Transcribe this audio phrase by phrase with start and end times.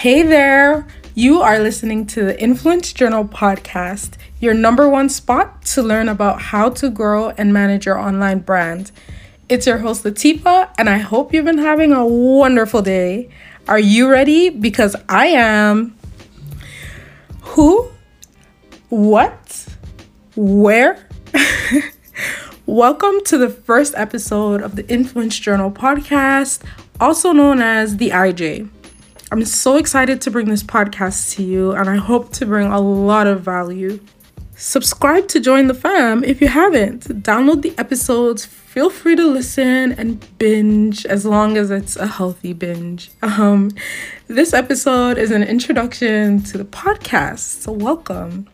[0.00, 0.86] Hey there!
[1.14, 6.40] You are listening to the Influence Journal podcast, your number one spot to learn about
[6.40, 8.92] how to grow and manage your online brand.
[9.50, 13.28] It's your host, Lateefa, and I hope you've been having a wonderful day.
[13.68, 14.48] Are you ready?
[14.48, 15.94] Because I am.
[17.42, 17.90] Who?
[18.88, 19.66] What?
[20.34, 21.06] Where?
[22.64, 26.62] Welcome to the first episode of the Influence Journal podcast,
[26.98, 28.70] also known as the IJ.
[29.32, 32.80] I'm so excited to bring this podcast to you, and I hope to bring a
[32.80, 34.00] lot of value.
[34.56, 37.04] Subscribe to join the fam if you haven't.
[37.22, 38.44] Download the episodes.
[38.44, 43.12] Feel free to listen and binge as long as it's a healthy binge.
[43.22, 43.70] Um,
[44.26, 48.48] this episode is an introduction to the podcast, so welcome.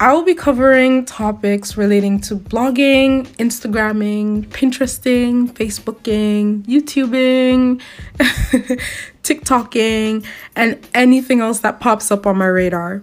[0.00, 7.82] I will be covering topics relating to blogging, Instagramming, Pinteresting, Facebooking, YouTubing,
[9.22, 10.24] TikToking,
[10.56, 13.02] and anything else that pops up on my radar.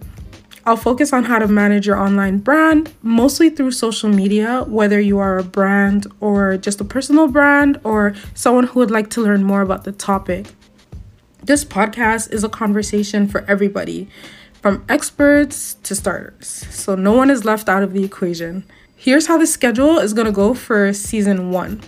[0.65, 5.19] I'll focus on how to manage your online brand, mostly through social media, whether you
[5.19, 9.43] are a brand or just a personal brand or someone who would like to learn
[9.43, 10.47] more about the topic.
[11.43, 14.09] This podcast is a conversation for everybody
[14.67, 16.65] from experts to starters.
[16.71, 18.65] So no one is left out of the equation.
[18.97, 21.79] Here's how the schedule is going to go for season one.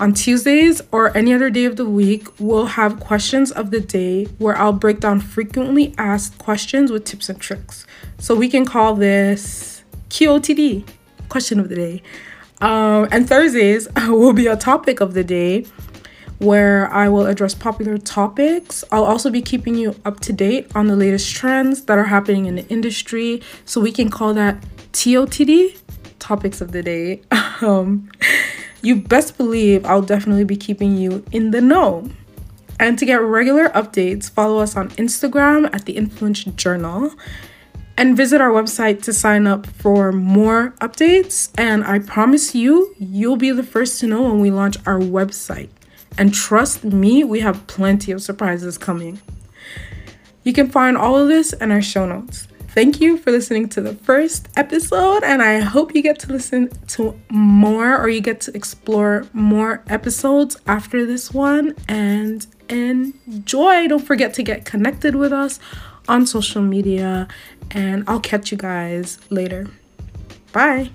[0.00, 4.24] On Tuesdays or any other day of the week, we'll have questions of the day
[4.38, 7.86] where I'll break down frequently asked questions with tips and tricks.
[8.18, 10.88] So we can call this QOTD,
[11.28, 12.02] question of the day.
[12.60, 15.66] Um, and Thursdays will be a topic of the day
[16.44, 18.84] where I will address popular topics.
[18.92, 22.46] I'll also be keeping you up to date on the latest trends that are happening
[22.46, 23.42] in the industry.
[23.64, 25.78] So we can call that TOTD,
[26.18, 27.22] topics of the day.
[27.62, 28.10] um,
[28.82, 32.10] you best believe I'll definitely be keeping you in the know.
[32.78, 37.12] And to get regular updates, follow us on Instagram at the Influence Journal
[37.96, 41.50] and visit our website to sign up for more updates.
[41.56, 45.68] And I promise you, you'll be the first to know when we launch our website.
[46.16, 49.20] And trust me, we have plenty of surprises coming.
[50.44, 52.48] You can find all of this in our show notes.
[52.68, 56.70] Thank you for listening to the first episode, and I hope you get to listen
[56.88, 63.86] to more or you get to explore more episodes after this one and enjoy.
[63.86, 65.60] Don't forget to get connected with us
[66.08, 67.28] on social media,
[67.70, 69.68] and I'll catch you guys later.
[70.52, 70.90] Bye.